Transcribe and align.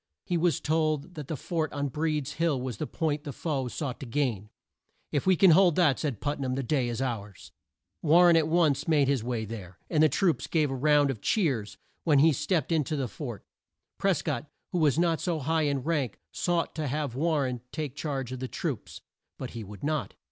He 0.25 0.35
was 0.35 0.59
told 0.59 1.13
that 1.13 1.27
the 1.27 1.37
fort 1.37 1.71
on 1.73 1.89
Breed's 1.89 2.31
Hill 2.33 2.59
was 2.59 2.77
the 2.77 2.87
point 2.87 3.23
the 3.23 3.31
foe 3.31 3.67
sought 3.67 3.99
to 3.99 4.07
gain. 4.07 4.49
"If 5.11 5.27
we 5.27 5.35
can 5.35 5.51
hold 5.51 5.75
that," 5.75 5.99
said 5.99 6.19
Put 6.19 6.39
nam, 6.39 6.55
"the 6.55 6.63
day 6.63 6.89
is 6.89 7.03
ours." 7.03 7.51
War 8.01 8.25
ren 8.25 8.35
at 8.35 8.47
once 8.47 8.87
made 8.87 9.07
his 9.07 9.23
way 9.23 9.45
there, 9.45 9.77
and 9.91 10.01
the 10.01 10.09
troops 10.09 10.47
gave 10.47 10.71
a 10.71 10.75
round 10.75 11.11
of 11.11 11.21
cheers 11.21 11.77
when 12.03 12.17
he 12.17 12.33
stepped 12.33 12.71
in 12.71 12.83
to 12.85 12.95
the 12.95 13.07
fort. 13.07 13.45
Pres 13.99 14.23
cott, 14.23 14.49
who 14.71 14.79
was 14.79 14.97
not 14.97 15.21
so 15.21 15.37
high 15.37 15.67
in 15.69 15.83
rank, 15.83 16.19
sought 16.31 16.73
to 16.73 16.87
have 16.87 17.13
War 17.13 17.43
ren 17.43 17.61
take 17.71 17.95
charge 17.95 18.31
of 18.31 18.39
the 18.39 18.47
troops. 18.47 19.01
But 19.37 19.51
he 19.51 19.63
would 19.63 19.83
not. 19.83 20.15